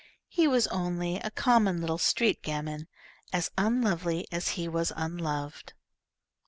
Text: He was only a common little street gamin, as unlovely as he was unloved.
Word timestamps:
He 0.29 0.47
was 0.47 0.65
only 0.69 1.17
a 1.17 1.29
common 1.29 1.79
little 1.79 1.99
street 1.99 2.41
gamin, 2.41 2.87
as 3.31 3.51
unlovely 3.55 4.25
as 4.31 4.47
he 4.57 4.67
was 4.67 4.91
unloved. 4.95 5.73